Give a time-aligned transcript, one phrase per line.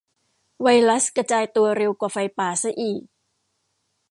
[0.61, 3.01] ไวรัสกระจายตัวเร็วกว่าไฟป่าซะอีก